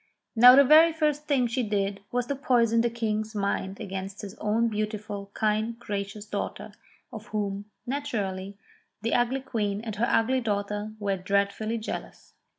Now 0.35 0.55
the 0.55 0.63
very 0.63 0.91
first 0.93 1.27
thing 1.27 1.45
she 1.45 1.61
did 1.61 2.01
was 2.11 2.25
to 2.25 2.35
poison 2.35 2.81
the 2.81 2.89
King's 2.89 3.35
mind 3.35 3.79
against 3.79 4.23
his 4.23 4.33
own 4.39 4.67
beautiful, 4.67 5.29
kind, 5.35 5.77
gracious 5.77 6.25
daughter, 6.25 6.71
of 7.13 7.27
whom, 7.27 7.65
naturally, 7.85 8.57
the 9.03 9.13
ugly 9.13 9.41
queen 9.41 9.79
and 9.81 9.97
her 9.97 10.07
ugly 10.09 10.41
daughter 10.41 10.93
were 10.97 11.17
dread 11.17 11.53
fully 11.53 11.77
jealous. 11.77 12.33